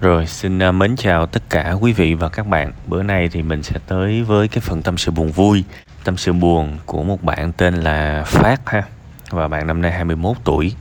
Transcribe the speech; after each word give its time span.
Rồi, 0.00 0.26
xin 0.26 0.58
à, 0.58 0.72
mến 0.72 0.96
chào 0.96 1.26
tất 1.26 1.42
cả 1.50 1.72
quý 1.80 1.92
vị 1.92 2.14
và 2.14 2.28
các 2.28 2.46
bạn. 2.46 2.72
Bữa 2.86 3.02
nay 3.02 3.28
thì 3.32 3.42
mình 3.42 3.62
sẽ 3.62 3.76
tới 3.86 4.22
với 4.22 4.48
cái 4.48 4.60
phần 4.60 4.82
tâm 4.82 4.98
sự 4.98 5.10
buồn 5.10 5.32
vui, 5.32 5.64
tâm 6.04 6.16
sự 6.16 6.32
buồn 6.32 6.78
của 6.86 7.02
một 7.02 7.22
bạn 7.22 7.52
tên 7.52 7.74
là 7.74 8.22
Phát 8.26 8.60
ha. 8.66 8.82
Và 9.30 9.48
bạn 9.48 9.66
năm 9.66 9.82
nay 9.82 9.92
21 9.92 10.36
tuổi. 10.44 10.74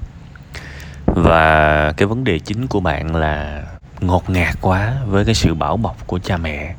Và 1.06 1.92
cái 1.98 2.08
vấn 2.08 2.24
đề 2.24 2.40
chính 2.40 2.68
của 2.68 2.80
bạn 2.80 3.16
là 3.16 3.64
ngột 4.02 4.30
ngạt 4.30 4.56
quá 4.62 4.94
với 5.08 5.26
cái 5.26 5.36
sự 5.36 5.54
bảo 5.54 5.78
bọc 5.78 6.08
của 6.08 6.20
cha 6.20 6.38
mẹ. 6.38 6.76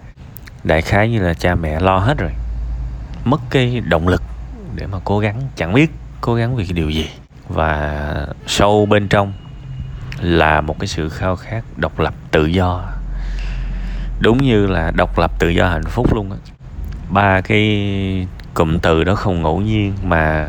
Đại 0.65 0.83
khái 0.83 1.11
như 1.11 1.23
là 1.23 1.35
cha 1.35 1.55
mẹ 1.55 1.81
lo 1.81 1.99
hết 1.99 2.19
rồi. 2.19 2.33
Mất 3.25 3.41
cái 3.51 3.81
động 3.81 4.09
lực 4.09 4.23
để 4.75 4.87
mà 4.87 4.99
cố 5.05 5.19
gắng, 5.19 5.41
chẳng 5.57 5.73
biết 5.73 5.91
cố 6.21 6.35
gắng 6.35 6.57
vì 6.57 6.65
cái 6.65 6.73
điều 6.73 6.91
gì. 6.91 7.11
Và 7.49 8.27
sâu 8.47 8.87
bên 8.87 9.09
trong 9.09 9.33
là 10.21 10.61
một 10.61 10.79
cái 10.79 10.87
sự 10.87 11.09
khao 11.09 11.37
khát 11.37 11.65
độc 11.77 11.99
lập 11.99 12.15
tự 12.31 12.47
do. 12.47 12.93
Đúng 14.21 14.43
như 14.43 14.67
là 14.67 14.91
độc 14.91 15.19
lập 15.19 15.33
tự 15.39 15.49
do 15.49 15.69
hạnh 15.69 15.85
phúc 15.85 16.15
luôn 16.15 16.31
á. 16.31 16.37
Ba 17.11 17.41
cái 17.41 18.27
cụm 18.55 18.79
từ 18.79 19.05
đó 19.05 19.15
không 19.15 19.43
ngẫu 19.43 19.61
nhiên 19.61 19.95
mà 20.03 20.49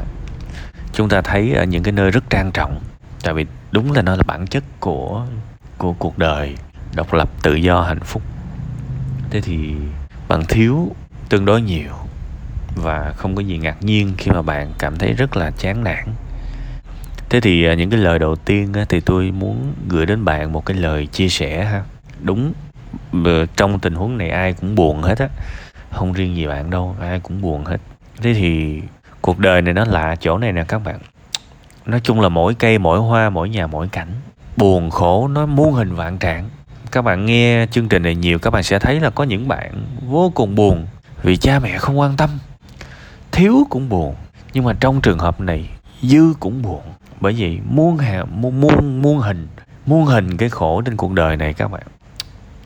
chúng 0.93 1.09
ta 1.09 1.21
thấy 1.21 1.53
ở 1.53 1.63
những 1.63 1.83
cái 1.83 1.91
nơi 1.91 2.11
rất 2.11 2.29
trang 2.29 2.51
trọng. 2.51 2.79
Tại 3.23 3.33
vì 3.33 3.45
đúng 3.71 3.91
là 3.91 4.01
nó 4.01 4.15
là 4.15 4.23
bản 4.27 4.47
chất 4.47 4.63
của 4.79 5.25
của 5.77 5.93
cuộc 5.93 6.17
đời, 6.17 6.55
độc 6.95 7.13
lập 7.13 7.29
tự 7.41 7.55
do 7.55 7.81
hạnh 7.81 7.99
phúc. 7.99 8.21
Thế 9.29 9.41
thì 9.41 9.75
bạn 10.27 10.45
thiếu 10.49 10.91
tương 11.29 11.45
đối 11.45 11.61
nhiều 11.61 11.91
và 12.75 13.13
không 13.17 13.35
có 13.35 13.41
gì 13.41 13.57
ngạc 13.57 13.83
nhiên 13.83 14.13
khi 14.17 14.31
mà 14.31 14.41
bạn 14.41 14.73
cảm 14.79 14.97
thấy 14.97 15.13
rất 15.13 15.37
là 15.37 15.51
chán 15.51 15.83
nản 15.83 16.05
thế 17.31 17.41
thì 17.41 17.65
à, 17.65 17.73
những 17.73 17.89
cái 17.89 17.99
lời 17.99 18.19
đầu 18.19 18.35
tiên 18.35 18.73
thì 18.89 18.99
tôi 18.99 19.31
muốn 19.31 19.73
gửi 19.87 20.05
đến 20.05 20.25
bạn 20.25 20.53
một 20.53 20.65
cái 20.65 20.77
lời 20.77 21.07
chia 21.07 21.29
sẻ 21.29 21.63
ha. 21.65 21.83
Đúng 22.21 22.53
trong 23.55 23.79
tình 23.79 23.95
huống 23.95 24.17
này 24.17 24.29
ai 24.29 24.53
cũng 24.53 24.75
buồn 24.75 25.01
hết 25.01 25.19
á. 25.19 25.27
Không 25.91 26.13
riêng 26.13 26.35
gì 26.35 26.47
bạn 26.47 26.69
đâu, 26.69 26.95
ai 27.01 27.19
cũng 27.19 27.41
buồn 27.41 27.65
hết. 27.65 27.77
Thế 28.21 28.33
thì 28.33 28.81
cuộc 29.21 29.39
đời 29.39 29.61
này 29.61 29.73
nó 29.73 29.85
lạ 29.85 30.15
chỗ 30.19 30.37
này 30.37 30.51
nè 30.51 30.63
các 30.67 30.79
bạn. 30.79 30.99
Nói 31.85 31.99
chung 32.03 32.21
là 32.21 32.29
mỗi 32.29 32.53
cây, 32.53 32.77
mỗi 32.77 32.99
hoa, 32.99 33.29
mỗi 33.29 33.49
nhà, 33.49 33.67
mỗi 33.67 33.87
cảnh. 33.87 34.07
Buồn 34.57 34.89
khổ, 34.89 35.27
nó 35.27 35.45
muôn 35.45 35.73
hình 35.73 35.95
vạn 35.95 36.17
trạng. 36.17 36.49
Các 36.91 37.01
bạn 37.01 37.25
nghe 37.25 37.65
chương 37.71 37.89
trình 37.89 38.03
này 38.03 38.15
nhiều, 38.15 38.39
các 38.39 38.49
bạn 38.49 38.63
sẽ 38.63 38.79
thấy 38.79 38.99
là 38.99 39.09
có 39.09 39.23
những 39.23 39.47
bạn 39.47 39.85
vô 40.07 40.31
cùng 40.35 40.55
buồn 40.55 40.87
vì 41.23 41.37
cha 41.37 41.59
mẹ 41.59 41.77
không 41.77 41.99
quan 41.99 42.17
tâm. 42.17 42.29
Thiếu 43.31 43.67
cũng 43.69 43.89
buồn, 43.89 44.15
nhưng 44.53 44.63
mà 44.63 44.73
trong 44.79 45.01
trường 45.01 45.19
hợp 45.19 45.41
này, 45.41 45.69
dư 46.01 46.33
cũng 46.39 46.61
buồn 46.61 46.81
bởi 47.21 47.33
vì 47.33 47.59
muôn 47.69 47.97
hà 47.97 48.23
muôn 48.23 48.61
muôn 48.61 49.01
muôn 49.01 49.19
hình 49.19 49.47
muôn 49.85 50.05
hình 50.05 50.37
cái 50.37 50.49
khổ 50.49 50.81
trên 50.81 50.97
cuộc 50.97 51.13
đời 51.13 51.37
này 51.37 51.53
các 51.53 51.71
bạn. 51.71 51.83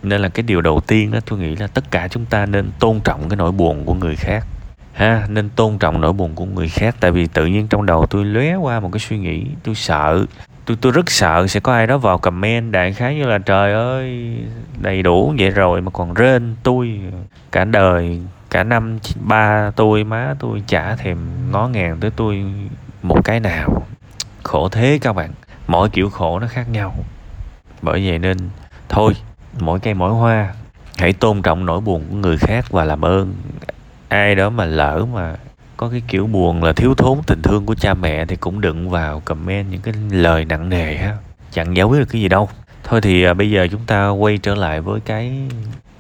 Nên 0.04 0.22
là 0.22 0.30
cái 0.30 0.44
điều 0.44 0.62
đầu 0.62 0.80
tiên 0.88 1.12
đó, 1.12 1.20
tôi 1.26 1.40
nghĩ 1.40 1.56
là 1.56 1.68
tất 1.68 1.92
cả 1.92 2.08
chúng 2.08 2.26
ta 2.26 2.46
nên 2.46 2.70
tôn 2.80 3.00
trọng 3.04 3.30
cái 3.30 3.38
nỗi 3.38 3.52
buồn 3.52 3.86
của 3.86 3.94
người 3.94 4.16
khác. 4.16 4.46
Ha, 4.94 5.28
nên 5.30 5.50
tôn 5.50 5.78
trọng 5.78 6.02
nỗi 6.02 6.14
buồn 6.14 6.36
của 6.36 6.46
người 6.46 6.70
khác. 6.70 6.96
Tại 7.00 7.12
vì 7.12 7.28
tự 7.28 7.46
nhiên 7.46 7.68
trong 7.68 7.86
đầu 7.86 8.06
tôi 8.06 8.26
lóe 8.26 8.56
qua 8.56 8.80
một 8.80 8.90
cái 8.92 9.00
suy 9.00 9.18
nghĩ, 9.18 9.46
tôi 9.64 9.76
sợ. 9.76 10.26
Tôi 10.66 10.78
tôi 10.82 10.92
rất 10.92 11.12
sợ 11.12 11.48
sẽ 11.48 11.60
có 11.60 11.74
ai 11.74 11.88
đó 11.88 11.98
vào 11.98 12.18
comment 12.18 12.72
đại 12.72 12.94
khái 12.94 13.16
như 13.16 13.26
là, 13.26 13.38
trời 13.38 13.74
ơi, 13.74 14.38
đầy 14.82 15.04
đủ 15.04 15.34
vậy 15.40 15.50
rồi 15.50 15.82
mà 15.82 15.92
còn 15.92 16.14
rên 16.14 16.56
tôi 16.64 17.00
cả 17.52 17.66
đời, 17.66 18.22
cả 18.50 18.64
năm, 18.64 19.00
ba 19.20 19.72
tôi, 19.76 20.04
má 20.04 20.36
tôi 20.40 20.64
chả 20.68 20.96
thèm 20.96 21.18
ngó 21.52 21.68
ngàng 21.68 21.98
tới 22.00 22.12
tôi 22.16 22.44
một 23.04 23.24
cái 23.24 23.40
nào 23.40 23.85
khổ 24.46 24.70
thế 24.70 25.00
các 25.02 25.14
bạn. 25.14 25.32
Mỗi 25.68 25.90
kiểu 25.90 26.10
khổ 26.10 26.40
nó 26.40 26.48
khác 26.48 26.70
nhau. 26.70 26.96
Bởi 27.82 28.08
vậy 28.08 28.20
nên 28.20 28.38
thôi 28.90 29.14
mỗi 29.60 29.80
cây 29.80 29.94
mỗi 29.94 30.12
hoa 30.12 30.54
hãy 30.98 31.14
tôn 31.14 31.42
trọng 31.42 31.66
nỗi 31.66 31.82
buồn 31.82 32.04
của 32.10 32.16
người 32.16 32.38
khác 32.38 32.66
và 32.70 32.84
làm 32.84 33.06
ơn. 33.06 33.36
Ai 34.08 34.36
đó 34.36 34.50
mà 34.50 34.66
lỡ 34.66 35.06
mà 35.14 35.36
có 35.78 35.90
cái 35.90 36.02
kiểu 36.08 36.28
buồn 36.28 36.64
là 36.64 36.74
thiếu 36.74 36.94
thốn 36.96 37.18
tình 37.28 37.42
thương 37.42 37.66
của 37.66 37.76
cha 37.76 37.94
mẹ 37.94 38.26
thì 38.26 38.36
cũng 38.36 38.62
đừng 38.62 38.90
vào 38.90 39.20
comment 39.26 39.72
những 39.72 39.82
cái 39.82 39.94
lời 40.10 40.46
nặng 40.46 40.70
nề 40.70 40.98
ha. 40.98 41.18
Chẳng 41.52 41.76
giấu 41.76 41.94
được 41.94 42.06
cái 42.06 42.22
gì 42.22 42.28
đâu. 42.28 42.50
Thôi 42.84 43.02
thì 43.02 43.24
à, 43.24 43.34
bây 43.34 43.52
giờ 43.52 43.68
chúng 43.72 43.86
ta 43.88 44.10
quay 44.10 44.38
trở 44.38 44.56
lại 44.56 44.82
với 44.82 45.00
cái 45.00 45.48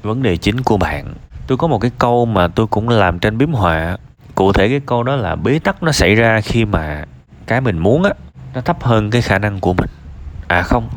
vấn 0.04 0.24
đề 0.24 0.38
chính 0.38 0.62
của 0.62 0.78
bạn. 0.78 1.14
Tôi 1.48 1.58
có 1.58 1.68
một 1.68 1.80
cái 1.80 1.92
câu 1.98 2.26
mà 2.26 2.48
tôi 2.48 2.68
cũng 2.68 2.90
làm 2.90 3.20
trên 3.20 3.38
biếm 3.38 3.52
họa. 3.52 3.98
Cụ 4.36 4.54
thể 4.54 4.70
cái 4.70 4.80
câu 4.86 5.04
đó 5.04 5.16
là 5.16 5.36
bế 5.36 5.60
tắc 5.60 5.84
nó 5.84 5.92
xảy 5.92 6.16
ra 6.16 6.42
khi 6.42 6.66
mà 6.66 7.06
cái 7.48 7.62
mình 7.62 7.78
muốn 7.78 8.04
á 8.04 8.12
nó 8.56 8.62
thấp 8.62 8.84
hơn 8.84 9.12
cái 9.12 9.22
khả 9.22 9.40
năng 9.40 9.60
của 9.60 9.74
mình. 9.74 9.90
À 10.48 10.62
không. 10.62 10.90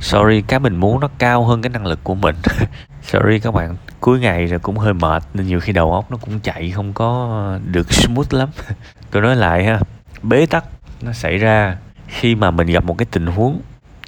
Sorry, 0.00 0.42
cái 0.42 0.60
mình 0.60 0.76
muốn 0.76 1.00
nó 1.00 1.08
cao 1.18 1.44
hơn 1.44 1.62
cái 1.62 1.70
năng 1.70 1.86
lực 1.86 2.04
của 2.04 2.14
mình. 2.14 2.36
Sorry 3.02 3.38
các 3.38 3.54
bạn. 3.54 3.76
Cuối 4.00 4.20
ngày 4.20 4.46
rồi 4.46 4.58
cũng 4.58 4.78
hơi 4.78 4.94
mệt, 4.94 5.22
nên 5.34 5.46
nhiều 5.46 5.60
khi 5.60 5.72
đầu 5.72 5.92
óc 5.92 6.10
nó 6.10 6.16
cũng 6.16 6.40
chạy 6.40 6.70
không 6.70 6.92
có 6.92 7.58
được 7.64 7.92
smooth 7.92 8.34
lắm. 8.34 8.48
Tôi 9.10 9.22
nói 9.22 9.36
lại 9.36 9.64
ha, 9.64 9.80
bế 10.22 10.46
tắc 10.46 10.64
nó 11.02 11.12
xảy 11.12 11.38
ra 11.38 11.76
khi 12.06 12.34
mà 12.34 12.50
mình 12.50 12.66
gặp 12.66 12.84
một 12.84 12.98
cái 12.98 13.06
tình 13.10 13.26
huống, 13.26 13.60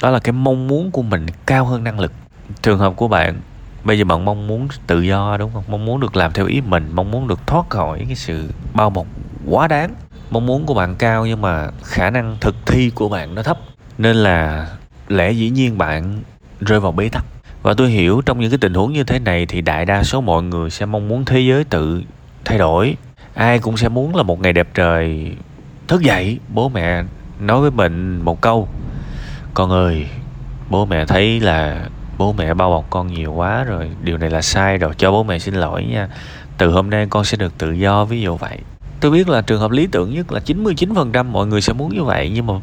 đó 0.02 0.10
là 0.10 0.18
cái 0.18 0.32
mong 0.32 0.68
muốn 0.68 0.90
của 0.90 1.02
mình 1.02 1.26
cao 1.46 1.64
hơn 1.64 1.84
năng 1.84 2.00
lực. 2.00 2.12
Trường 2.62 2.78
hợp 2.78 2.92
của 2.96 3.08
bạn, 3.08 3.40
bây 3.84 3.98
giờ 3.98 4.04
bạn 4.04 4.24
mong 4.24 4.46
muốn 4.46 4.68
tự 4.86 5.00
do 5.00 5.36
đúng 5.36 5.50
không? 5.54 5.64
Mong 5.68 5.84
muốn 5.84 6.00
được 6.00 6.16
làm 6.16 6.32
theo 6.32 6.46
ý 6.46 6.60
mình, 6.60 6.90
mong 6.94 7.10
muốn 7.10 7.28
được 7.28 7.46
thoát 7.46 7.70
khỏi 7.70 8.04
cái 8.06 8.14
sự 8.14 8.50
bao 8.74 8.90
bọc 8.90 9.06
quá 9.46 9.68
đáng 9.68 9.94
mong 10.30 10.46
muốn 10.46 10.66
của 10.66 10.74
bạn 10.74 10.94
cao 10.94 11.26
nhưng 11.26 11.42
mà 11.42 11.68
khả 11.84 12.10
năng 12.10 12.36
thực 12.40 12.54
thi 12.66 12.90
của 12.94 13.08
bạn 13.08 13.34
nó 13.34 13.42
thấp. 13.42 13.58
Nên 13.98 14.16
là 14.16 14.68
lẽ 15.08 15.30
dĩ 15.30 15.50
nhiên 15.50 15.78
bạn 15.78 16.20
rơi 16.60 16.80
vào 16.80 16.92
bế 16.92 17.08
tắc. 17.08 17.24
Và 17.62 17.74
tôi 17.74 17.90
hiểu 17.90 18.22
trong 18.26 18.40
những 18.40 18.50
cái 18.50 18.58
tình 18.58 18.74
huống 18.74 18.92
như 18.92 19.04
thế 19.04 19.18
này 19.18 19.46
thì 19.46 19.60
đại 19.60 19.84
đa 19.84 20.04
số 20.04 20.20
mọi 20.20 20.42
người 20.42 20.70
sẽ 20.70 20.86
mong 20.86 21.08
muốn 21.08 21.24
thế 21.24 21.40
giới 21.40 21.64
tự 21.64 22.02
thay 22.44 22.58
đổi. 22.58 22.96
Ai 23.34 23.58
cũng 23.58 23.76
sẽ 23.76 23.88
muốn 23.88 24.16
là 24.16 24.22
một 24.22 24.40
ngày 24.40 24.52
đẹp 24.52 24.68
trời 24.74 25.32
thức 25.88 26.02
dậy, 26.02 26.38
bố 26.48 26.68
mẹ 26.68 27.02
nói 27.40 27.60
với 27.60 27.70
mình 27.70 28.20
một 28.20 28.40
câu, 28.40 28.68
con 29.54 29.70
ơi, 29.70 30.06
bố 30.70 30.86
mẹ 30.86 31.06
thấy 31.06 31.40
là 31.40 31.88
bố 32.18 32.32
mẹ 32.32 32.54
bao 32.54 32.70
bọc 32.70 32.90
con 32.90 33.06
nhiều 33.06 33.32
quá 33.32 33.64
rồi, 33.64 33.90
điều 34.02 34.18
này 34.18 34.30
là 34.30 34.42
sai 34.42 34.78
rồi, 34.78 34.94
cho 34.96 35.10
bố 35.10 35.22
mẹ 35.22 35.38
xin 35.38 35.54
lỗi 35.54 35.84
nha. 35.84 36.08
Từ 36.58 36.70
hôm 36.70 36.90
nay 36.90 37.06
con 37.10 37.24
sẽ 37.24 37.36
được 37.36 37.58
tự 37.58 37.72
do, 37.72 38.04
ví 38.04 38.20
dụ 38.20 38.36
vậy 38.36 38.58
tôi 39.00 39.10
biết 39.10 39.28
là 39.28 39.40
trường 39.40 39.60
hợp 39.60 39.70
lý 39.70 39.86
tưởng 39.86 40.14
nhất 40.14 40.32
là 40.32 40.40
99% 40.46 41.24
mọi 41.24 41.46
người 41.46 41.60
sẽ 41.60 41.72
muốn 41.72 41.94
như 41.94 42.02
vậy, 42.04 42.30
nhưng 42.34 42.46
mà 42.46 42.54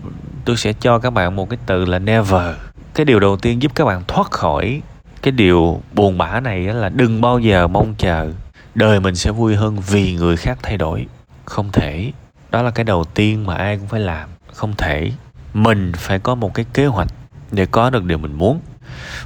tôi 0.45 0.57
sẽ 0.57 0.73
cho 0.73 0.99
các 0.99 1.09
bạn 1.09 1.35
một 1.35 1.49
cái 1.49 1.59
từ 1.65 1.85
là 1.85 1.99
never. 1.99 2.55
Cái 2.93 3.05
điều 3.05 3.19
đầu 3.19 3.37
tiên 3.37 3.61
giúp 3.61 3.71
các 3.75 3.85
bạn 3.85 4.03
thoát 4.07 4.31
khỏi 4.31 4.81
cái 5.21 5.31
điều 5.31 5.81
buồn 5.93 6.17
bã 6.17 6.39
này 6.39 6.59
là 6.59 6.89
đừng 6.89 7.21
bao 7.21 7.39
giờ 7.39 7.67
mong 7.67 7.95
chờ. 7.97 8.31
Đời 8.75 8.99
mình 8.99 9.15
sẽ 9.15 9.31
vui 9.31 9.55
hơn 9.55 9.79
vì 9.87 10.15
người 10.15 10.37
khác 10.37 10.57
thay 10.61 10.77
đổi. 10.77 11.05
Không 11.45 11.71
thể. 11.71 12.11
Đó 12.51 12.61
là 12.61 12.71
cái 12.71 12.83
đầu 12.83 13.03
tiên 13.03 13.45
mà 13.45 13.55
ai 13.55 13.77
cũng 13.77 13.87
phải 13.87 13.99
làm. 13.99 14.29
Không 14.53 14.73
thể. 14.77 15.11
Mình 15.53 15.91
phải 15.95 16.19
có 16.19 16.35
một 16.35 16.53
cái 16.53 16.65
kế 16.73 16.85
hoạch 16.85 17.07
để 17.51 17.65
có 17.65 17.89
được 17.89 18.03
điều 18.03 18.17
mình 18.17 18.33
muốn. 18.33 18.59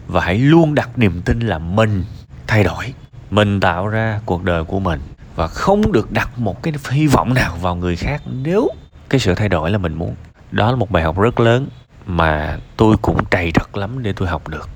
Và 0.07 0.21
hãy 0.21 0.37
luôn 0.37 0.75
đặt 0.75 0.97
niềm 0.97 1.21
tin 1.21 1.39
là 1.39 1.57
mình 1.57 2.03
thay 2.47 2.63
đổi. 2.63 2.93
Mình 3.31 3.59
tạo 3.59 3.87
ra 3.87 4.21
cuộc 4.25 4.43
đời 4.43 4.63
của 4.63 4.79
mình 4.79 4.99
và 5.39 5.47
không 5.47 5.91
được 5.91 6.11
đặt 6.11 6.39
một 6.39 6.63
cái 6.63 6.73
hy 6.89 7.07
vọng 7.07 7.33
nào 7.33 7.57
vào 7.61 7.75
người 7.75 7.95
khác 7.95 8.21
nếu 8.43 8.69
cái 9.09 9.19
sự 9.19 9.35
thay 9.35 9.49
đổi 9.49 9.71
là 9.71 9.77
mình 9.77 9.93
muốn. 9.93 10.15
Đó 10.51 10.71
là 10.71 10.75
một 10.75 10.91
bài 10.91 11.03
học 11.03 11.19
rất 11.19 11.39
lớn 11.39 11.67
mà 12.05 12.57
tôi 12.77 12.95
cũng 13.01 13.25
trầy 13.31 13.51
trật 13.51 13.77
lắm 13.77 14.03
để 14.03 14.13
tôi 14.13 14.27
học 14.27 14.47
được. 14.47 14.69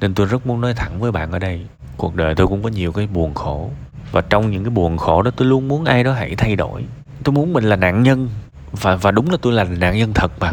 Nên 0.00 0.14
tôi 0.14 0.26
rất 0.26 0.46
muốn 0.46 0.60
nói 0.60 0.74
thẳng 0.74 1.00
với 1.00 1.12
bạn 1.12 1.32
ở 1.32 1.38
đây, 1.38 1.66
cuộc 1.96 2.14
đời 2.14 2.34
tôi 2.34 2.46
cũng 2.46 2.62
có 2.62 2.68
nhiều 2.68 2.92
cái 2.92 3.06
buồn 3.06 3.34
khổ. 3.34 3.70
Và 4.12 4.20
trong 4.20 4.50
những 4.50 4.64
cái 4.64 4.70
buồn 4.70 4.96
khổ 4.96 5.22
đó 5.22 5.30
tôi 5.36 5.48
luôn 5.48 5.68
muốn 5.68 5.84
ai 5.84 6.04
đó 6.04 6.12
hãy 6.12 6.34
thay 6.36 6.56
đổi. 6.56 6.84
Tôi 7.24 7.32
muốn 7.32 7.52
mình 7.52 7.64
là 7.64 7.76
nạn 7.76 8.02
nhân, 8.02 8.28
và 8.72 8.96
và 8.96 9.10
đúng 9.10 9.30
là 9.30 9.36
tôi 9.42 9.52
là 9.52 9.64
nạn 9.64 9.96
nhân 9.96 10.12
thật 10.14 10.32
mà. 10.40 10.52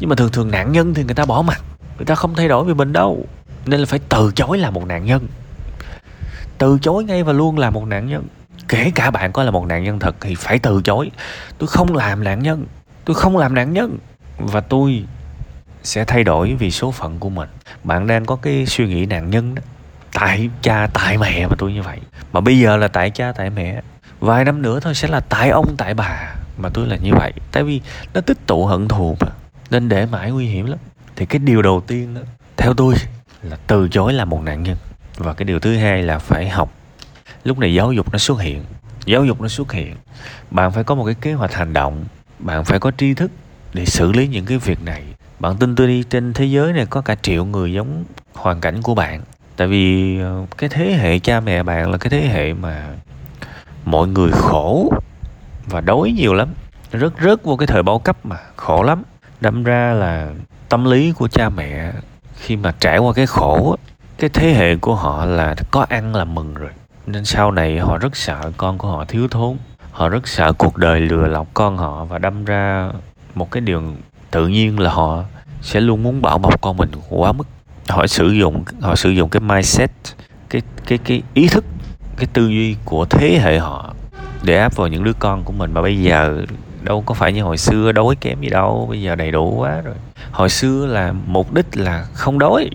Nhưng 0.00 0.10
mà 0.10 0.16
thường 0.16 0.32
thường 0.32 0.50
nạn 0.50 0.72
nhân 0.72 0.94
thì 0.94 1.04
người 1.04 1.14
ta 1.14 1.24
bỏ 1.24 1.42
mặt, 1.42 1.62
người 1.96 2.06
ta 2.06 2.14
không 2.14 2.34
thay 2.34 2.48
đổi 2.48 2.64
vì 2.64 2.74
mình 2.74 2.92
đâu. 2.92 3.26
Nên 3.66 3.80
là 3.80 3.86
phải 3.86 4.00
từ 4.08 4.32
chối 4.34 4.58
là 4.58 4.70
một 4.70 4.86
nạn 4.86 5.04
nhân 5.04 5.26
từ 6.60 6.78
chối 6.82 7.04
ngay 7.04 7.22
và 7.22 7.32
luôn 7.32 7.58
là 7.58 7.70
một 7.70 7.86
nạn 7.86 8.06
nhân. 8.06 8.26
Kể 8.68 8.92
cả 8.94 9.10
bạn 9.10 9.32
có 9.32 9.42
là 9.42 9.50
một 9.50 9.66
nạn 9.66 9.84
nhân 9.84 9.98
thật 9.98 10.16
thì 10.20 10.34
phải 10.34 10.58
từ 10.58 10.82
chối. 10.82 11.10
Tôi 11.58 11.66
không 11.66 11.96
làm 11.96 12.24
nạn 12.24 12.42
nhân. 12.42 12.66
Tôi 13.04 13.14
không 13.14 13.36
làm 13.36 13.54
nạn 13.54 13.72
nhân. 13.72 13.98
Và 14.38 14.60
tôi 14.60 15.04
sẽ 15.82 16.04
thay 16.04 16.24
đổi 16.24 16.54
vì 16.54 16.70
số 16.70 16.90
phận 16.90 17.18
của 17.18 17.28
mình. 17.28 17.48
Bạn 17.84 18.06
đang 18.06 18.24
có 18.24 18.36
cái 18.36 18.66
suy 18.66 18.88
nghĩ 18.88 19.06
nạn 19.06 19.30
nhân 19.30 19.54
đó. 19.54 19.62
Tại 20.12 20.50
cha, 20.62 20.86
tại 20.86 21.18
mẹ 21.18 21.46
mà 21.46 21.54
tôi 21.58 21.72
như 21.72 21.82
vậy. 21.82 21.98
Mà 22.32 22.40
bây 22.40 22.58
giờ 22.58 22.76
là 22.76 22.88
tại 22.88 23.10
cha, 23.10 23.32
tại 23.32 23.50
mẹ. 23.50 23.82
Vài 24.20 24.44
năm 24.44 24.62
nữa 24.62 24.80
thôi 24.80 24.94
sẽ 24.94 25.08
là 25.08 25.20
tại 25.20 25.50
ông, 25.50 25.74
tại 25.76 25.94
bà 25.94 26.34
mà 26.58 26.68
tôi 26.68 26.86
là 26.86 26.96
như 26.96 27.10
vậy. 27.14 27.32
Tại 27.52 27.62
vì 27.62 27.80
nó 28.14 28.20
tích 28.20 28.46
tụ 28.46 28.66
hận 28.66 28.88
thù 28.88 29.16
mà. 29.20 29.28
Nên 29.70 29.88
để 29.88 30.06
mãi 30.06 30.30
nguy 30.30 30.46
hiểm 30.46 30.66
lắm. 30.66 30.78
Thì 31.16 31.26
cái 31.26 31.38
điều 31.38 31.62
đầu 31.62 31.82
tiên 31.86 32.14
đó, 32.14 32.20
theo 32.56 32.74
tôi, 32.74 32.94
là 33.42 33.56
từ 33.66 33.88
chối 33.88 34.12
là 34.12 34.24
một 34.24 34.42
nạn 34.42 34.62
nhân 34.62 34.76
và 35.20 35.34
cái 35.34 35.44
điều 35.44 35.60
thứ 35.60 35.76
hai 35.76 36.02
là 36.02 36.18
phải 36.18 36.48
học. 36.48 36.72
Lúc 37.44 37.58
này 37.58 37.74
giáo 37.74 37.92
dục 37.92 38.12
nó 38.12 38.18
xuất 38.18 38.40
hiện. 38.40 38.64
Giáo 39.04 39.24
dục 39.24 39.40
nó 39.40 39.48
xuất 39.48 39.72
hiện. 39.72 39.96
Bạn 40.50 40.72
phải 40.72 40.84
có 40.84 40.94
một 40.94 41.04
cái 41.04 41.14
kế 41.14 41.32
hoạch 41.32 41.54
hành 41.54 41.72
động. 41.72 42.04
Bạn 42.38 42.64
phải 42.64 42.78
có 42.78 42.90
tri 42.90 43.14
thức 43.14 43.30
để 43.74 43.84
xử 43.84 44.12
lý 44.12 44.26
những 44.26 44.46
cái 44.46 44.58
việc 44.58 44.82
này. 44.84 45.02
Bạn 45.38 45.56
tin 45.56 45.76
tôi 45.76 45.86
đi, 45.86 46.02
trên 46.02 46.32
thế 46.32 46.44
giới 46.44 46.72
này 46.72 46.86
có 46.86 47.00
cả 47.00 47.14
triệu 47.14 47.44
người 47.44 47.72
giống 47.72 48.04
hoàn 48.34 48.60
cảnh 48.60 48.82
của 48.82 48.94
bạn. 48.94 49.22
Tại 49.56 49.68
vì 49.68 50.18
ờ, 50.20 50.46
cái 50.58 50.68
thế 50.68 50.92
hệ 50.92 51.18
cha 51.18 51.40
mẹ 51.40 51.62
bạn 51.62 51.90
là 51.90 51.98
cái 51.98 52.10
thế 52.10 52.20
hệ 52.20 52.52
mà 52.52 52.88
mọi 53.84 54.08
người 54.08 54.30
khổ 54.32 54.92
và 55.66 55.80
đói 55.80 56.12
nhiều 56.12 56.34
lắm. 56.34 56.48
Rất 56.92 57.12
rớt 57.22 57.44
vô 57.44 57.56
cái 57.56 57.66
thời 57.66 57.82
bao 57.82 57.98
cấp 57.98 58.26
mà 58.26 58.36
khổ 58.56 58.82
lắm. 58.82 59.02
Đâm 59.40 59.64
ra 59.64 59.92
là 59.92 60.30
tâm 60.68 60.84
lý 60.84 61.12
của 61.12 61.28
cha 61.28 61.48
mẹ 61.48 61.92
khi 62.36 62.56
mà 62.56 62.74
trải 62.80 62.98
qua 62.98 63.12
cái 63.12 63.26
khổ 63.26 63.76
cái 64.20 64.30
thế 64.30 64.54
hệ 64.54 64.76
của 64.76 64.94
họ 64.94 65.24
là 65.24 65.54
có 65.70 65.86
ăn 65.88 66.14
là 66.14 66.24
mừng 66.24 66.54
rồi. 66.54 66.70
Nên 67.06 67.24
sau 67.24 67.50
này 67.50 67.78
họ 67.78 67.98
rất 67.98 68.16
sợ 68.16 68.52
con 68.56 68.78
của 68.78 68.88
họ 68.88 69.04
thiếu 69.04 69.28
thốn. 69.28 69.56
Họ 69.92 70.08
rất 70.08 70.28
sợ 70.28 70.52
cuộc 70.52 70.76
đời 70.76 71.00
lừa 71.00 71.26
lọc 71.26 71.46
con 71.54 71.76
họ 71.76 72.04
và 72.04 72.18
đâm 72.18 72.44
ra 72.44 72.90
một 73.34 73.50
cái 73.50 73.60
điều 73.60 73.82
tự 74.30 74.48
nhiên 74.48 74.80
là 74.80 74.90
họ 74.90 75.24
sẽ 75.62 75.80
luôn 75.80 76.02
muốn 76.02 76.22
bảo 76.22 76.38
bọc 76.38 76.60
con 76.60 76.76
mình 76.76 76.90
quá 77.08 77.32
mức. 77.32 77.46
Họ 77.88 78.06
sử 78.06 78.28
dụng, 78.28 78.64
họ 78.80 78.96
sử 78.96 79.10
dụng 79.10 79.28
cái 79.28 79.40
mindset, 79.40 79.90
cái 80.50 80.62
cái 80.86 80.98
cái 80.98 81.22
ý 81.34 81.48
thức, 81.48 81.64
cái 82.16 82.26
tư 82.32 82.48
duy 82.48 82.76
của 82.84 83.04
thế 83.04 83.38
hệ 83.42 83.58
họ 83.58 83.94
để 84.42 84.58
áp 84.58 84.76
vào 84.76 84.88
những 84.88 85.04
đứa 85.04 85.12
con 85.18 85.44
của 85.44 85.52
mình. 85.52 85.74
Mà 85.74 85.82
bây 85.82 86.02
giờ 86.02 86.44
đâu 86.82 87.02
có 87.06 87.14
phải 87.14 87.32
như 87.32 87.42
hồi 87.42 87.58
xưa, 87.58 87.92
đói 87.92 88.16
kém 88.20 88.40
gì 88.40 88.48
đâu, 88.48 88.86
bây 88.90 89.02
giờ 89.02 89.14
đầy 89.14 89.30
đủ 89.30 89.54
quá 89.58 89.80
rồi. 89.80 89.94
Hồi 90.32 90.48
xưa 90.48 90.86
là 90.86 91.12
mục 91.26 91.54
đích 91.54 91.66
là 91.76 92.06
không 92.12 92.38
đói 92.38 92.70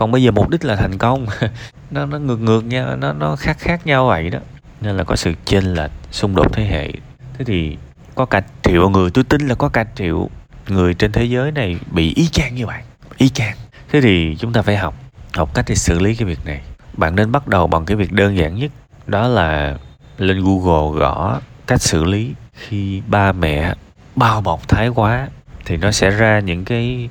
còn 0.00 0.10
bây 0.10 0.22
giờ 0.22 0.30
mục 0.30 0.48
đích 0.48 0.64
là 0.64 0.76
thành 0.76 0.98
công. 0.98 1.26
Nó 1.90 2.06
nó 2.06 2.18
ngược 2.18 2.40
ngược 2.40 2.64
nhau 2.64 2.96
nó 2.96 3.12
nó 3.12 3.36
khác 3.36 3.56
khác 3.58 3.86
nhau 3.86 4.06
vậy 4.06 4.30
đó. 4.30 4.38
Nên 4.80 4.96
là 4.96 5.04
có 5.04 5.16
sự 5.16 5.32
chênh 5.44 5.74
lệch, 5.74 5.90
xung 6.10 6.34
đột 6.34 6.52
thế 6.52 6.64
hệ. 6.64 6.92
Thế 7.38 7.44
thì 7.44 7.76
có 8.14 8.24
cả 8.24 8.42
triệu 8.62 8.88
người, 8.88 9.10
tôi 9.10 9.24
tin 9.24 9.48
là 9.48 9.54
có 9.54 9.68
cả 9.68 9.84
triệu 9.94 10.28
người 10.68 10.94
trên 10.94 11.12
thế 11.12 11.24
giới 11.24 11.52
này 11.52 11.76
bị 11.90 12.14
ý 12.14 12.28
chang 12.28 12.54
như 12.54 12.66
bạn. 12.66 12.84
Ý 13.16 13.28
chang. 13.28 13.56
Thế 13.92 14.00
thì 14.00 14.36
chúng 14.38 14.52
ta 14.52 14.62
phải 14.62 14.76
học 14.76 14.94
học 15.34 15.54
cách 15.54 15.64
để 15.68 15.74
xử 15.74 15.98
lý 15.98 16.14
cái 16.14 16.28
việc 16.28 16.38
này. 16.44 16.60
Bạn 16.96 17.16
nên 17.16 17.32
bắt 17.32 17.48
đầu 17.48 17.66
bằng 17.66 17.84
cái 17.84 17.96
việc 17.96 18.12
đơn 18.12 18.36
giản 18.36 18.54
nhất, 18.54 18.70
đó 19.06 19.28
là 19.28 19.76
lên 20.18 20.44
google 20.44 21.00
gõ 21.00 21.40
cách 21.66 21.82
xử 21.82 22.04
lý 22.04 22.34
khi 22.54 23.02
ba 23.06 23.32
mẹ 23.32 23.74
bao 24.16 24.40
bọc 24.40 24.68
thái 24.68 24.88
quá, 24.88 25.28
thì 25.64 25.76
nó 25.76 25.90
sẽ 25.90 26.10
ra 26.10 26.40
những 26.40 26.64
cái 26.64 27.08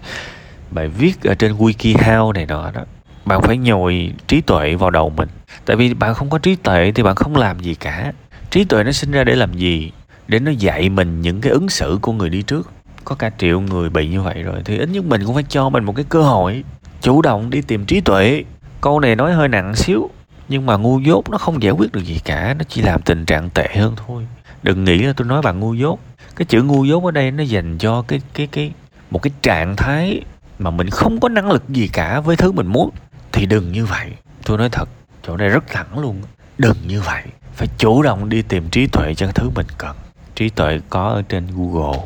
bài 0.72 0.88
viết 0.88 1.24
ở 1.24 1.36
trên 1.36 1.54
wikihow 1.54 2.32
này 2.32 2.46
nọ 2.46 2.72
đó, 2.72 2.82
bạn 3.26 3.42
phải 3.42 3.58
nhồi 3.58 4.14
trí 4.28 4.42
tuệ 4.42 4.76
vào 4.76 4.90
đầu 4.90 5.10
mình. 5.10 5.30
Tại 5.66 5.76
vì 5.76 5.94
bạn 5.94 6.14
không 6.14 6.30
có 6.30 6.38
trí 6.38 6.56
tuệ 6.56 6.92
thì 6.96 7.04
bạn 7.04 7.16
không 7.16 7.36
làm 7.36 7.60
gì 7.60 7.76
cả. 7.76 8.14
Trí 8.50 8.64
tuệ 8.64 8.84
nó 8.84 8.92
sinh 8.92 9.12
ra 9.12 9.24
để 9.24 9.36
làm 9.36 9.54
gì? 9.54 9.92
Để 10.28 10.40
nó 10.40 10.52
dạy 10.52 10.90
mình 10.90 11.22
những 11.22 11.42
cái 11.42 11.52
ứng 11.52 11.70
xử 11.70 12.00
của 12.02 12.14
người 12.14 12.30
đi 12.30 12.42
trước. 12.42 12.72
Có 13.06 13.16
cả 13.16 13.32
triệu 13.38 13.62
người 13.62 13.90
bị 13.90 14.08
như 14.08 14.22
vậy 14.22 14.44
rồi 14.44 14.62
thì 14.66 14.78
ít 14.78 14.90
nhất 14.90 15.06
mình 15.06 15.26
cũng 15.26 15.34
phải 15.34 15.44
cho 15.50 15.70
mình 15.70 15.84
một 15.84 15.96
cái 15.96 16.06
cơ 16.10 16.22
hội, 16.22 16.64
chủ 17.02 17.22
động 17.22 17.50
đi 17.50 17.62
tìm 17.62 17.86
trí 17.86 18.02
tuệ. 18.02 18.44
Câu 18.82 19.00
này 19.00 19.16
nói 19.16 19.34
hơi 19.34 19.48
nặng 19.48 19.76
xíu, 19.76 20.10
nhưng 20.50 20.66
mà 20.66 20.78
ngu 20.78 21.00
dốt 21.00 21.30
nó 21.30 21.38
không 21.38 21.64
giải 21.64 21.72
quyết 21.72 21.92
được 21.92 22.04
gì 22.06 22.20
cả, 22.26 22.56
nó 22.60 22.64
chỉ 22.68 22.82
làm 22.82 23.02
tình 23.02 23.26
trạng 23.26 23.50
tệ 23.50 23.68
hơn 23.76 23.94
thôi. 24.08 24.28
Đừng 24.64 24.84
nghĩ 24.84 24.98
là 24.98 25.14
tôi 25.14 25.28
nói 25.28 25.42
bạn 25.42 25.60
ngu 25.60 25.74
dốt. 25.74 26.00
Cái 26.36 26.46
chữ 26.46 26.64
ngu 26.64 26.86
dốt 26.86 27.06
ở 27.06 27.12
đây 27.12 27.32
nó 27.32 27.44
dành 27.44 27.78
cho 27.78 28.02
cái 28.02 28.22
cái 28.34 28.48
cái, 28.48 28.72
một 29.12 29.22
cái 29.22 29.32
trạng 29.42 29.76
thái 29.76 30.22
mà 30.60 30.72
mình 30.72 30.90
không 30.90 31.20
có 31.20 31.30
năng 31.30 31.52
lực 31.52 31.70
gì 31.70 31.88
cả 31.88 32.20
với 32.20 32.36
thứ 32.36 32.52
mình 32.52 32.68
muốn, 32.68 32.90
thì 33.32 33.46
đừng 33.46 33.72
như 33.72 33.86
vậy. 33.86 34.12
Tôi 34.46 34.58
nói 34.58 34.70
thật, 34.70 34.90
chỗ 35.24 35.38
này 35.38 35.50
rất 35.50 35.64
thẳng 35.68 36.00
luôn 36.00 36.22
đừng 36.58 36.78
như 36.88 37.02
vậy. 37.02 37.24
Phải 37.54 37.68
chủ 37.78 38.02
động 38.02 38.30
đi 38.30 38.42
tìm 38.42 38.70
trí 38.70 38.88
tuệ 38.88 39.14
cho 39.14 39.28
thứ 39.28 39.50
mình 39.56 39.68
cần. 39.78 39.96
Trí 40.36 40.50
tuệ 40.50 40.80
có 40.90 41.08
ở 41.08 41.22
trên 41.30 41.48
google, 41.56 42.00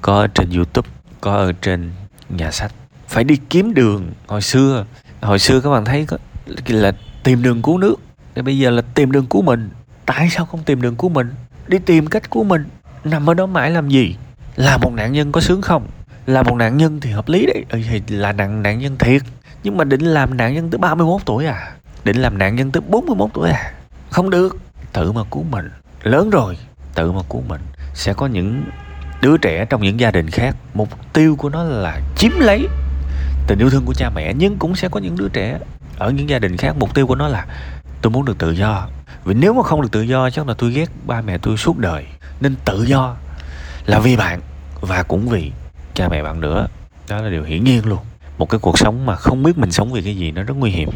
có 0.00 0.20
ở 0.20 0.26
trên 0.26 0.50
youtube, 0.50 0.88
có 1.20 1.36
ở 1.36 1.52
trên 1.52 1.90
nhà 2.28 2.50
sách. 2.50 2.72
Phải 3.08 3.24
đi 3.24 3.36
kiếm 3.50 3.74
đường. 3.74 4.12
Hồi 4.26 4.42
xưa 4.42 4.84
hồi 5.20 5.38
xưa 5.38 5.60
các 5.60 5.70
bạn 5.70 5.84
thấy 5.84 6.06
có 6.06 6.18
là 6.66 6.92
tìm 7.22 7.42
đường 7.42 7.62
cứu 7.62 7.78
nước. 7.78 7.96
Thì 8.34 8.42
bây 8.42 8.58
giờ 8.58 8.70
là 8.70 8.82
tìm 8.82 9.12
đường 9.12 9.26
cứu 9.26 9.42
mình. 9.42 9.70
Tại 10.06 10.28
sao 10.30 10.46
không 10.46 10.62
tìm 10.62 10.82
đường 10.82 10.96
cứu 10.96 11.10
mình? 11.10 11.34
Đi 11.68 11.78
tìm 11.78 12.06
cách 12.06 12.30
của 12.30 12.44
mình. 12.44 12.64
Nằm 13.04 13.30
ở 13.30 13.34
đó 13.34 13.46
mãi 13.46 13.70
làm 13.70 13.88
gì? 13.88 14.16
Là 14.56 14.78
một 14.78 14.92
nạn 14.92 15.12
nhân 15.12 15.32
có 15.32 15.40
sướng 15.40 15.62
không? 15.62 15.86
Là 16.28 16.42
một 16.42 16.56
nạn 16.56 16.76
nhân 16.76 17.00
thì 17.00 17.10
hợp 17.10 17.28
lý 17.28 17.46
đấy. 17.46 17.64
Ừ, 17.68 17.80
thì 17.90 18.16
là 18.16 18.32
nạn 18.32 18.62
nạn 18.62 18.78
nhân 18.78 18.98
thiệt. 18.98 19.22
Nhưng 19.62 19.76
mà 19.76 19.84
định 19.84 20.00
làm 20.00 20.36
nạn 20.36 20.54
nhân 20.54 20.70
tới 20.70 20.78
31 20.78 21.20
tuổi 21.24 21.46
à? 21.46 21.72
Định 22.04 22.16
làm 22.16 22.38
nạn 22.38 22.56
nhân 22.56 22.70
tới 22.70 22.80
41 22.88 23.30
tuổi 23.34 23.50
à? 23.50 23.72
Không 24.10 24.30
được. 24.30 24.56
Tự 24.92 25.12
mà 25.12 25.20
cứu 25.30 25.44
mình. 25.50 25.70
Lớn 26.02 26.30
rồi. 26.30 26.58
Tự 26.94 27.12
mà 27.12 27.20
cứu 27.30 27.42
mình. 27.48 27.60
Sẽ 27.94 28.14
có 28.14 28.26
những 28.26 28.64
đứa 29.22 29.36
trẻ 29.36 29.64
trong 29.64 29.82
những 29.82 30.00
gia 30.00 30.10
đình 30.10 30.30
khác. 30.30 30.56
Mục 30.74 30.88
tiêu 31.12 31.36
của 31.36 31.48
nó 31.48 31.64
là 31.64 32.00
chiếm 32.16 32.30
lấy 32.38 32.68
tình 33.46 33.58
yêu 33.58 33.70
thương 33.70 33.84
của 33.84 33.94
cha 33.94 34.10
mẹ. 34.14 34.32
Nhưng 34.34 34.56
cũng 34.56 34.76
sẽ 34.76 34.88
có 34.88 35.00
những 35.00 35.16
đứa 35.16 35.28
trẻ 35.28 35.58
ở 35.98 36.10
những 36.10 36.28
gia 36.28 36.38
đình 36.38 36.56
khác. 36.56 36.76
Mục 36.78 36.94
tiêu 36.94 37.06
của 37.06 37.14
nó 37.14 37.28
là 37.28 37.46
tôi 38.02 38.10
muốn 38.10 38.24
được 38.24 38.38
tự 38.38 38.50
do. 38.50 38.88
Vì 39.24 39.34
nếu 39.34 39.54
mà 39.54 39.62
không 39.62 39.82
được 39.82 39.92
tự 39.92 40.02
do 40.02 40.30
chắc 40.30 40.48
là 40.48 40.54
tôi 40.58 40.72
ghét 40.72 40.90
ba 41.06 41.20
mẹ 41.20 41.38
tôi 41.38 41.56
suốt 41.56 41.78
đời. 41.78 42.06
Nên 42.40 42.54
tự 42.64 42.84
do 42.84 43.16
là 43.86 43.98
vì 43.98 44.16
bạn 44.16 44.40
và 44.80 45.02
cũng 45.02 45.28
vì 45.28 45.52
cha 45.98 46.08
mẹ 46.08 46.22
bạn 46.22 46.40
nữa. 46.40 46.66
Đó 47.08 47.20
là 47.20 47.30
điều 47.30 47.42
hiển 47.42 47.64
nhiên 47.64 47.86
luôn. 47.86 47.98
Một 48.38 48.50
cái 48.50 48.58
cuộc 48.58 48.78
sống 48.78 49.06
mà 49.06 49.16
không 49.16 49.42
biết 49.42 49.58
mình 49.58 49.70
sống 49.70 49.92
vì 49.92 50.02
cái 50.02 50.16
gì 50.16 50.30
nó 50.30 50.42
rất 50.42 50.54
nguy 50.56 50.70
hiểm. 50.70 50.88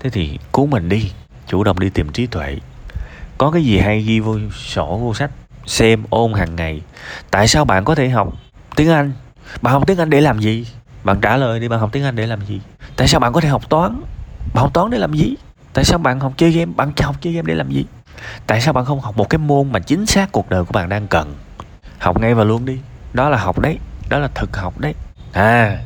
Thế 0.00 0.10
thì 0.10 0.38
cứu 0.52 0.66
mình 0.66 0.88
đi, 0.88 1.10
chủ 1.46 1.64
động 1.64 1.78
đi 1.78 1.90
tìm 1.90 2.12
trí 2.12 2.26
tuệ. 2.26 2.56
Có 3.38 3.50
cái 3.50 3.64
gì 3.64 3.78
hay 3.78 4.02
ghi 4.02 4.20
vô 4.20 4.38
sổ 4.54 4.98
vô 5.02 5.14
sách, 5.14 5.30
xem, 5.66 6.04
ôn 6.10 6.32
hàng 6.32 6.56
ngày. 6.56 6.80
Tại 7.30 7.48
sao 7.48 7.64
bạn 7.64 7.84
có 7.84 7.94
thể 7.94 8.08
học 8.08 8.34
tiếng 8.76 8.90
anh? 8.90 9.12
Bạn 9.62 9.74
học 9.74 9.86
tiếng 9.86 9.98
anh 9.98 10.10
để 10.10 10.20
làm 10.20 10.40
gì? 10.40 10.66
Bạn 11.04 11.20
trả 11.20 11.36
lời 11.36 11.60
đi, 11.60 11.68
bạn 11.68 11.80
học 11.80 11.90
tiếng 11.92 12.04
anh 12.04 12.16
để 12.16 12.26
làm 12.26 12.46
gì? 12.46 12.60
Tại 12.96 13.08
sao 13.08 13.20
bạn 13.20 13.32
có 13.32 13.40
thể 13.40 13.48
học 13.48 13.68
toán? 13.68 14.00
Bạn 14.54 14.62
học 14.62 14.74
toán 14.74 14.90
để 14.90 14.98
làm 14.98 15.12
gì? 15.12 15.34
Tại 15.72 15.84
sao 15.84 15.98
bạn 15.98 16.20
học 16.20 16.32
chơi 16.36 16.50
game? 16.50 16.72
Bạn 16.76 16.92
học 17.02 17.16
chơi 17.20 17.32
game 17.32 17.46
để 17.46 17.54
làm 17.54 17.70
gì? 17.70 17.84
Tại 18.46 18.60
sao 18.60 18.72
bạn 18.72 18.84
không 18.84 19.00
học 19.00 19.16
một 19.16 19.30
cái 19.30 19.38
môn 19.38 19.72
mà 19.72 19.78
chính 19.78 20.06
xác 20.06 20.32
cuộc 20.32 20.50
đời 20.50 20.64
của 20.64 20.72
bạn 20.72 20.88
đang 20.88 21.06
cần? 21.06 21.34
Học 21.98 22.20
ngay 22.20 22.34
và 22.34 22.44
luôn 22.44 22.64
đi. 22.64 22.78
Đó 23.12 23.28
là 23.28 23.38
học 23.38 23.58
đấy 23.58 23.78
đó 24.10 24.18
là 24.18 24.28
thực 24.34 24.56
học 24.56 24.78
đấy. 24.78 24.94
À 25.32 25.78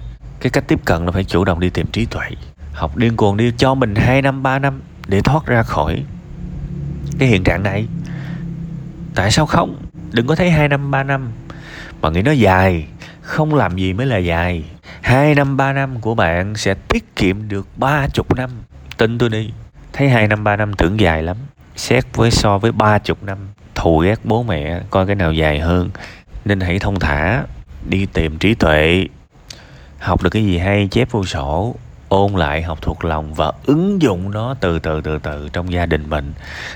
cái 0.44 0.50
cách 0.50 0.64
tiếp 0.68 0.80
cận 0.84 1.04
là 1.04 1.10
phải 1.10 1.24
chủ 1.24 1.44
động 1.44 1.60
đi 1.60 1.70
tìm 1.70 1.86
trí 1.86 2.04
tuệ. 2.06 2.26
Học 2.72 2.96
điên 2.96 3.16
cuồng 3.16 3.36
đi 3.36 3.52
cho 3.56 3.74
mình 3.74 3.94
2 3.94 4.22
năm 4.22 4.42
3 4.42 4.58
năm 4.58 4.82
để 5.06 5.20
thoát 5.20 5.46
ra 5.46 5.62
khỏi 5.62 6.04
cái 7.18 7.28
hiện 7.28 7.44
trạng 7.44 7.62
này. 7.62 7.86
Tại 9.14 9.30
sao 9.30 9.46
không? 9.46 9.76
Đừng 10.12 10.26
có 10.26 10.34
thấy 10.34 10.50
2 10.50 10.68
năm 10.68 10.90
3 10.90 11.02
năm. 11.02 11.32
Mà 12.00 12.10
nghĩ 12.10 12.22
nó 12.22 12.32
dài. 12.32 12.86
Không 13.20 13.54
làm 13.54 13.76
gì 13.76 13.92
mới 13.92 14.06
là 14.06 14.16
dài. 14.18 14.64
2 15.00 15.34
năm 15.34 15.56
3 15.56 15.72
năm 15.72 16.00
của 16.00 16.14
bạn 16.14 16.56
sẽ 16.56 16.74
tiết 16.74 17.16
kiệm 17.16 17.48
được 17.48 17.66
ba 17.76 18.08
chục 18.08 18.34
năm. 18.34 18.50
Tin 18.96 19.18
tôi 19.18 19.28
đi. 19.28 19.52
Thấy 19.92 20.08
2 20.08 20.28
năm 20.28 20.44
3 20.44 20.56
năm 20.56 20.74
tưởng 20.74 21.00
dài 21.00 21.22
lắm. 21.22 21.36
Xét 21.76 22.04
với 22.16 22.30
so 22.30 22.58
với 22.58 22.72
ba 22.72 22.98
chục 22.98 23.22
năm. 23.22 23.38
Thù 23.74 23.98
ghét 23.98 24.20
bố 24.24 24.42
mẹ, 24.42 24.80
coi 24.90 25.06
cái 25.06 25.16
nào 25.16 25.32
dài 25.32 25.60
hơn. 25.60 25.90
Nên 26.44 26.60
hãy 26.60 26.78
thông 26.78 27.00
thả 27.00 27.42
đi 27.88 28.06
tìm 28.06 28.38
trí 28.38 28.54
tuệ. 28.54 29.06
Học 29.98 30.22
được 30.22 30.30
cái 30.30 30.44
gì 30.44 30.58
hay, 30.58 30.88
chép 30.90 31.10
vô 31.10 31.24
sổ, 31.24 31.74
ôn 32.08 32.32
lại, 32.32 32.62
học 32.62 32.78
thuộc 32.82 33.04
lòng 33.04 33.34
và 33.34 33.52
ứng 33.66 34.02
dụng 34.02 34.30
nó 34.30 34.54
từ 34.54 34.78
từ 34.78 35.00
từ 35.00 35.18
từ 35.18 35.48
trong 35.52 35.72
gia 35.72 35.86
đình 35.86 36.10
mình. 36.10 36.32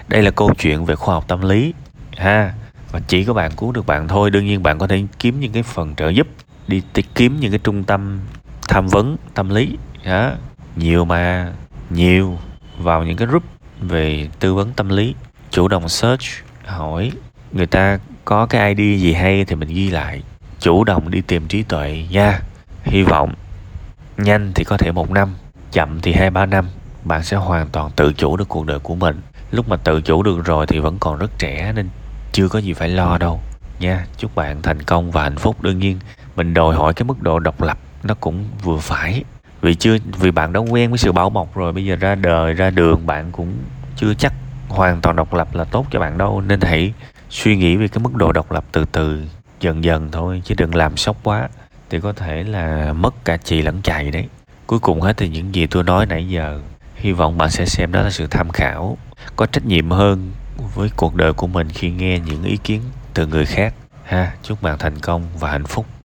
Đây 0.08 0.22
là 0.22 0.30
câu 0.30 0.54
chuyện 0.58 0.84
về 0.84 0.94
khoa 0.94 1.14
học 1.14 1.24
tâm 1.28 1.48
lý, 1.48 1.74
ha. 2.16 2.54
Và 2.92 3.00
chỉ 3.08 3.24
có 3.24 3.32
bạn 3.32 3.50
cứu 3.56 3.72
được 3.72 3.86
bạn 3.86 4.08
thôi, 4.08 4.30
đương 4.30 4.46
nhiên 4.46 4.62
bạn 4.62 4.78
có 4.78 4.86
thể 4.86 5.02
kiếm 5.18 5.40
những 5.40 5.52
cái 5.52 5.62
phần 5.62 5.94
trợ 5.94 6.08
giúp, 6.08 6.26
đi 6.68 6.82
kiếm 7.14 7.40
những 7.40 7.50
cái 7.50 7.60
trung 7.64 7.84
tâm 7.84 8.20
tham 8.68 8.88
vấn 8.88 9.16
tâm 9.34 9.48
lý 9.48 9.76
đó. 10.04 10.32
nhiều 10.76 11.04
mà, 11.04 11.52
nhiều 11.90 12.38
vào 12.78 13.04
những 13.04 13.16
cái 13.16 13.28
group 13.28 13.42
về 13.80 14.28
tư 14.40 14.54
vấn 14.54 14.72
tâm 14.72 14.88
lý. 14.88 15.14
Chủ 15.50 15.68
động 15.68 15.88
search, 15.88 16.24
hỏi. 16.64 17.12
Người 17.52 17.66
ta 17.66 17.98
có 18.24 18.46
cái 18.46 18.74
id 18.74 19.02
gì 19.02 19.12
hay 19.12 19.44
thì 19.44 19.54
mình 19.54 19.68
ghi 19.68 19.90
lại 19.90 20.22
chủ 20.60 20.84
động 20.84 21.10
đi 21.10 21.20
tìm 21.20 21.48
trí 21.48 21.62
tuệ 21.62 22.04
nha. 22.10 22.40
Hy 22.82 23.02
vọng 23.02 23.34
nhanh 24.16 24.52
thì 24.54 24.64
có 24.64 24.76
thể 24.76 24.92
một 24.92 25.10
năm, 25.10 25.34
chậm 25.72 26.00
thì 26.00 26.12
hai, 26.12 26.30
ba 26.30 26.46
năm. 26.46 26.68
Bạn 27.04 27.22
sẽ 27.22 27.36
hoàn 27.36 27.68
toàn 27.68 27.90
tự 27.96 28.12
chủ 28.12 28.36
được 28.36 28.48
cuộc 28.48 28.66
đời 28.66 28.78
của 28.78 28.94
mình. 28.94 29.20
Lúc 29.50 29.68
mà 29.68 29.76
tự 29.76 30.00
chủ 30.00 30.22
được 30.22 30.44
rồi 30.44 30.66
thì 30.66 30.78
vẫn 30.78 30.96
còn 31.00 31.18
rất 31.18 31.30
trẻ 31.38 31.72
nên 31.76 31.88
chưa 32.32 32.48
có 32.48 32.58
gì 32.58 32.72
phải 32.72 32.88
lo 32.88 33.18
đâu 33.18 33.40
nha. 33.80 34.06
Chúc 34.16 34.34
bạn 34.34 34.62
thành 34.62 34.82
công 34.82 35.10
và 35.10 35.22
hạnh 35.22 35.36
phúc. 35.36 35.62
Đương 35.62 35.78
nhiên, 35.78 35.98
mình 36.36 36.54
đòi 36.54 36.74
hỏi 36.76 36.94
cái 36.94 37.04
mức 37.04 37.22
độ 37.22 37.38
độc 37.38 37.62
lập 37.62 37.78
nó 38.02 38.14
cũng 38.14 38.44
vừa 38.62 38.78
phải. 38.78 39.24
Vì 39.60 39.74
chưa, 39.74 39.96
vì 40.18 40.30
bạn 40.30 40.52
đã 40.52 40.60
quen 40.60 40.90
với 40.90 40.98
sự 40.98 41.12
bảo 41.12 41.30
bọc 41.30 41.54
rồi, 41.54 41.72
bây 41.72 41.84
giờ 41.84 41.96
ra 41.96 42.14
đời, 42.14 42.52
ra 42.52 42.70
đường, 42.70 43.06
bạn 43.06 43.32
cũng 43.32 43.52
chưa 43.96 44.14
chắc 44.14 44.32
hoàn 44.68 45.00
toàn 45.00 45.16
độc 45.16 45.34
lập 45.34 45.54
là 45.54 45.64
tốt 45.64 45.86
cho 45.90 46.00
bạn 46.00 46.18
đâu. 46.18 46.40
Nên 46.40 46.60
hãy 46.60 46.92
suy 47.30 47.56
nghĩ 47.56 47.76
về 47.76 47.88
cái 47.88 47.98
mức 48.02 48.14
độ 48.14 48.32
độc 48.32 48.52
lập 48.52 48.64
từ 48.72 48.84
từ 48.84 49.24
dần 49.60 49.84
dần 49.84 50.08
thôi, 50.12 50.42
chứ 50.44 50.54
đừng 50.58 50.74
làm 50.74 50.96
sốc 50.96 51.16
quá. 51.22 51.48
Thì 51.90 52.00
có 52.00 52.12
thể 52.12 52.42
là 52.42 52.92
mất 52.92 53.24
cả 53.24 53.36
chị 53.36 53.62
lẫn 53.62 53.82
chạy 53.82 54.10
đấy. 54.10 54.28
Cuối 54.66 54.78
cùng 54.78 55.00
hết 55.00 55.16
thì 55.16 55.28
những 55.28 55.54
gì 55.54 55.66
tôi 55.66 55.84
nói 55.84 56.06
nãy 56.06 56.28
giờ, 56.28 56.60
hy 56.94 57.12
vọng 57.12 57.38
bạn 57.38 57.50
sẽ 57.50 57.66
xem 57.66 57.92
đó 57.92 58.02
là 58.02 58.10
sự 58.10 58.26
tham 58.26 58.50
khảo, 58.50 58.96
có 59.36 59.46
trách 59.46 59.66
nhiệm 59.66 59.90
hơn 59.90 60.32
với 60.74 60.90
cuộc 60.96 61.14
đời 61.14 61.32
của 61.32 61.46
mình 61.46 61.68
khi 61.68 61.90
nghe 61.90 62.18
những 62.18 62.44
ý 62.44 62.56
kiến 62.56 62.82
từ 63.14 63.26
người 63.26 63.46
khác. 63.46 63.74
Ha, 64.04 64.32
chúc 64.42 64.62
bạn 64.62 64.78
thành 64.78 64.98
công 64.98 65.22
và 65.38 65.50
hạnh 65.50 65.64
phúc. 65.64 65.86